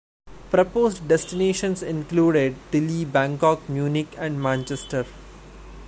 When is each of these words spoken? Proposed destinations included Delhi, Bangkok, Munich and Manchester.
Proposed 0.49 1.07
destinations 1.07 1.83
included 1.83 2.55
Delhi, 2.71 3.05
Bangkok, 3.05 3.69
Munich 3.69 4.07
and 4.17 4.41
Manchester. 4.41 5.05